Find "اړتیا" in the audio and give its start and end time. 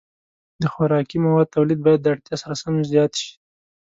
2.13-2.35